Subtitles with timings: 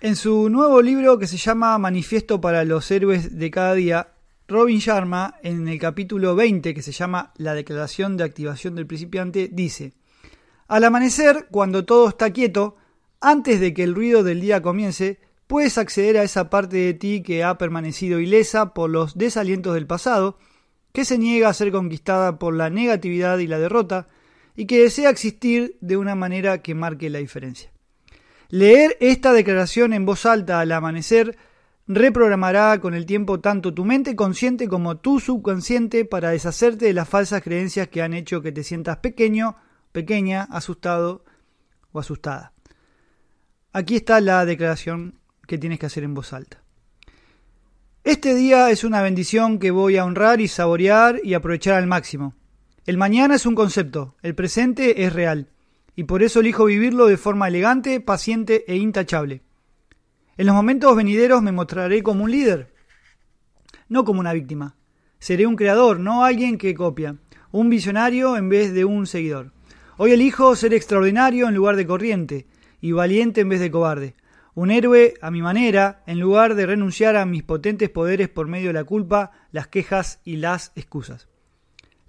[0.00, 4.12] En su nuevo libro que se llama Manifiesto para los héroes de cada día,
[4.46, 9.48] Robin Sharma, en el capítulo 20 que se llama La declaración de activación del principiante,
[9.50, 9.94] dice,
[10.68, 12.76] Al amanecer, cuando todo está quieto,
[13.20, 17.24] antes de que el ruido del día comience, puedes acceder a esa parte de ti
[17.24, 20.38] que ha permanecido ilesa por los desalientos del pasado,
[20.92, 24.06] que se niega a ser conquistada por la negatividad y la derrota,
[24.54, 27.72] y que desea existir de una manera que marque la diferencia.
[28.50, 31.36] Leer esta declaración en voz alta al amanecer
[31.86, 37.08] reprogramará con el tiempo tanto tu mente consciente como tu subconsciente para deshacerte de las
[37.08, 39.56] falsas creencias que han hecho que te sientas pequeño,
[39.92, 41.24] pequeña, asustado
[41.92, 42.54] o asustada.
[43.72, 46.62] Aquí está la declaración que tienes que hacer en voz alta.
[48.02, 52.34] Este día es una bendición que voy a honrar y saborear y aprovechar al máximo.
[52.86, 55.50] El mañana es un concepto, el presente es real
[55.98, 59.42] y por eso elijo vivirlo de forma elegante, paciente e intachable.
[60.36, 62.72] En los momentos venideros me mostraré como un líder,
[63.88, 64.76] no como una víctima.
[65.18, 67.16] Seré un creador, no alguien que copia,
[67.50, 69.50] un visionario en vez de un seguidor.
[69.96, 72.46] Hoy elijo ser extraordinario en lugar de corriente,
[72.80, 74.14] y valiente en vez de cobarde.
[74.54, 78.68] Un héroe a mi manera, en lugar de renunciar a mis potentes poderes por medio
[78.68, 81.26] de la culpa, las quejas y las excusas.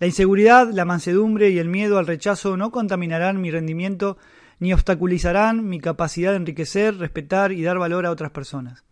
[0.00, 4.16] La inseguridad, la mansedumbre y el miedo al rechazo no contaminarán mi rendimiento
[4.60, 8.84] ni obstaculizarán mi capacidad de enriquecer, respetar y dar valor a otras personas.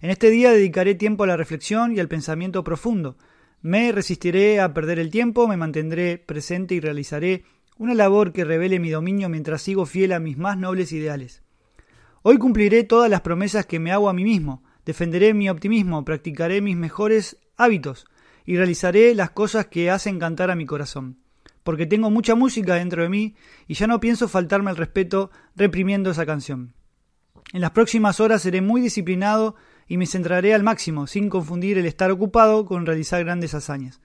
[0.00, 3.16] En este día dedicaré tiempo a la reflexión y al pensamiento profundo.
[3.62, 7.44] Me resistiré a perder el tiempo, me mantendré presente y realizaré
[7.76, 11.42] una labor que revele mi dominio mientras sigo fiel a mis más nobles ideales.
[12.22, 16.60] Hoy cumpliré todas las promesas que me hago a mí mismo, defenderé mi optimismo, practicaré
[16.60, 18.06] mis mejores hábitos,
[18.46, 21.18] y realizaré las cosas que hacen cantar a mi corazón,
[21.62, 23.34] porque tengo mucha música dentro de mí
[23.66, 26.74] y ya no pienso faltarme el respeto reprimiendo esa canción.
[27.52, 29.56] En las próximas horas seré muy disciplinado
[29.88, 34.00] y me centraré al máximo, sin confundir el estar ocupado con realizar grandes hazañas.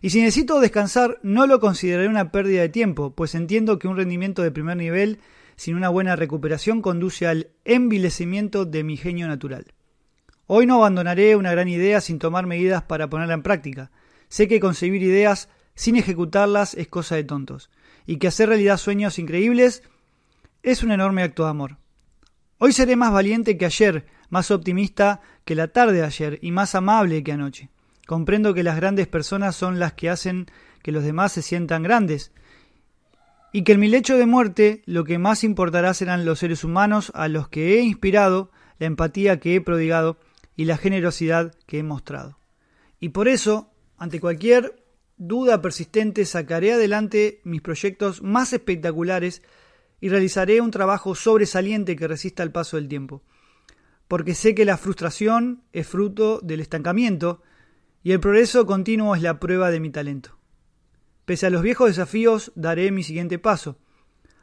[0.00, 3.96] Y si necesito descansar, no lo consideraré una pérdida de tiempo, pues entiendo que un
[3.96, 5.20] rendimiento de primer nivel
[5.56, 9.66] sin una buena recuperación conduce al envilecimiento de mi genio natural.
[10.54, 13.90] Hoy no abandonaré una gran idea sin tomar medidas para ponerla en práctica.
[14.28, 17.70] Sé que concebir ideas sin ejecutarlas es cosa de tontos,
[18.04, 19.82] y que hacer realidad sueños increíbles
[20.62, 21.78] es un enorme acto de amor.
[22.58, 26.74] Hoy seré más valiente que ayer, más optimista que la tarde de ayer y más
[26.74, 27.70] amable que anoche.
[28.06, 30.50] Comprendo que las grandes personas son las que hacen
[30.82, 32.30] que los demás se sientan grandes,
[33.54, 37.10] y que en mi lecho de muerte lo que más importará serán los seres humanos
[37.14, 40.18] a los que he inspirado, la empatía que he prodigado,
[40.56, 42.38] y la generosidad que he mostrado.
[43.00, 44.84] Y por eso, ante cualquier
[45.16, 49.42] duda persistente, sacaré adelante mis proyectos más espectaculares
[50.00, 53.22] y realizaré un trabajo sobresaliente que resista el paso del tiempo.
[54.08, 57.42] Porque sé que la frustración es fruto del estancamiento
[58.02, 60.36] y el progreso continuo es la prueba de mi talento.
[61.24, 63.78] Pese a los viejos desafíos, daré mi siguiente paso.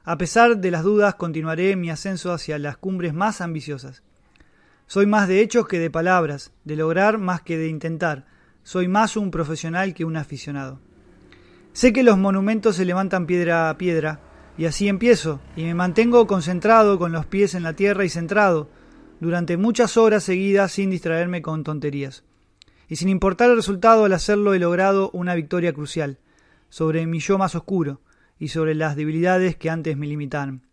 [0.04, 4.02] A pesar de las dudas, continuaré mi ascenso hacia las cumbres más ambiciosas.
[4.90, 8.26] Soy más de hechos que de palabras, de lograr más que de intentar.
[8.64, 10.80] Soy más un profesional que un aficionado.
[11.74, 14.20] Sé que los monumentos se levantan piedra a piedra,
[14.58, 18.68] y así empiezo, y me mantengo concentrado con los pies en la tierra y centrado,
[19.20, 22.24] durante muchas horas seguidas sin distraerme con tonterías.
[22.88, 26.18] Y sin importar el resultado, al hacerlo he logrado una victoria crucial,
[26.70, 28.02] sobre mi yo más oscuro,
[28.40, 30.64] y sobre las debilidades que antes me limitaban.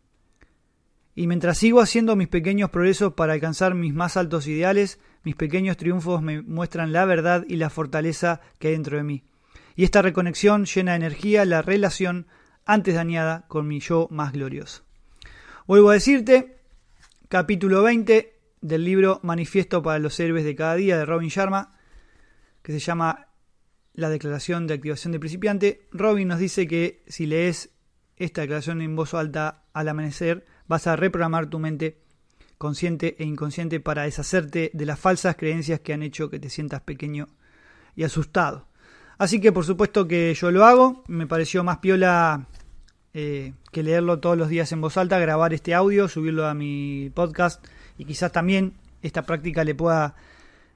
[1.19, 5.79] Y mientras sigo haciendo mis pequeños progresos para alcanzar mis más altos ideales, mis pequeños
[5.79, 9.25] triunfos me muestran la verdad y la fortaleza que hay dentro de mí.
[9.77, 12.27] Y esta reconexión llena de energía la relación
[12.67, 14.85] antes dañada con mi yo más glorioso.
[15.67, 16.59] Vuelvo a decirte,
[17.29, 21.79] capítulo 20 del libro Manifiesto para los héroes de cada día de Robin Sharma,
[22.61, 23.29] que se llama
[23.95, 25.89] La declaración de activación de principiante.
[25.93, 27.71] Robin nos dice que si lees
[28.17, 31.99] esta declaración en voz alta al amanecer, vas a reprogramar tu mente
[32.59, 36.81] consciente e inconsciente para deshacerte de las falsas creencias que han hecho que te sientas
[36.83, 37.29] pequeño
[37.95, 38.67] y asustado.
[39.19, 42.47] Así que por supuesto que yo lo hago, me pareció más piola
[43.15, 47.11] eh, que leerlo todos los días en voz alta, grabar este audio, subirlo a mi
[47.15, 47.65] podcast
[47.97, 50.15] y quizás también esta práctica le pueda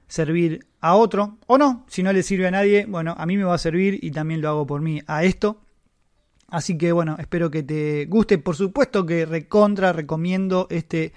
[0.07, 3.43] servir a otro o no, si no le sirve a nadie, bueno, a mí me
[3.43, 5.61] va a servir y también lo hago por mí a esto.
[6.51, 8.37] Así que bueno, espero que te guste.
[8.37, 11.13] Por supuesto que recontra recomiendo este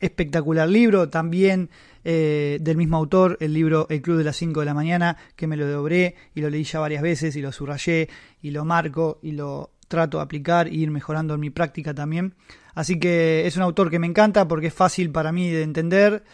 [0.00, 1.08] espectacular libro.
[1.08, 1.68] También
[2.04, 5.46] eh, del mismo autor, el libro El Club de las 5 de la mañana, que
[5.46, 8.08] me lo devoré y lo leí ya varias veces y lo subrayé
[8.40, 12.34] y lo marco y lo trato de aplicar e ir mejorando en mi práctica también.
[12.74, 16.24] Así que es un autor que me encanta porque es fácil para mí de entender.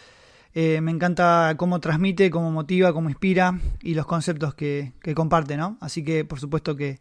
[0.54, 5.78] Eh, me encanta cómo transmite, cómo motiva, cómo inspira y los conceptos que, comparte, ¿no?
[5.81, 7.00] Así que por supuesto que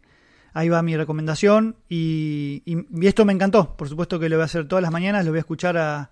[0.52, 2.62] ahí va mi recomendación y,
[3.02, 3.76] esto me encantó.
[3.76, 6.10] Por supuesto que lo voy a hacer todas las mañanas, lo voy a escuchar a,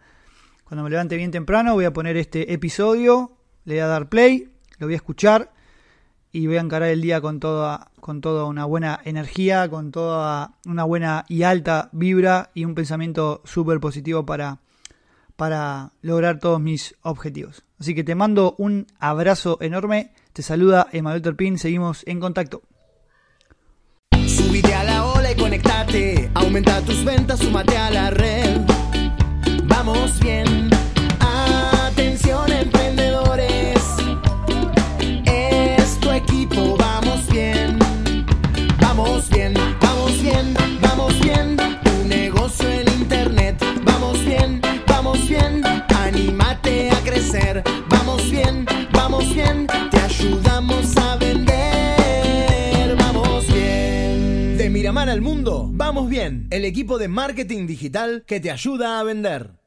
[0.65, 4.51] cuando me levante bien temprano, voy a poner este episodio, le voy a dar play,
[4.79, 5.53] lo voy a escuchar
[6.33, 10.55] y voy a encarar el día con toda, con toda una buena energía, con toda
[10.65, 14.59] una buena y alta vibra y un pensamiento súper positivo para,
[15.37, 17.65] para lograr todos mis objetivos.
[17.79, 22.63] Así que te mando un abrazo enorme, te saluda Emanuel Terpín, seguimos en contacto.
[27.51, 28.30] Súmate a la red.
[55.01, 56.47] Miramar al mundo, vamos bien.
[56.51, 59.60] El equipo de marketing digital que te ayuda a vender.